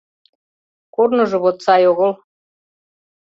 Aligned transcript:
—Корныжо 0.95 1.37
вот 1.43 1.57
сай 1.65 1.83
огыл... 1.91 2.11